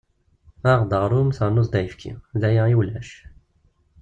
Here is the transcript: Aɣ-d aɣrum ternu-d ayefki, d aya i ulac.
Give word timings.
Aɣ-d 0.71 0.91
aɣrum 0.99 1.29
ternu-d 1.37 1.73
ayefki, 1.79 2.13
d 2.39 2.41
aya 2.49 2.63
i 2.71 2.75
ulac. 2.79 3.09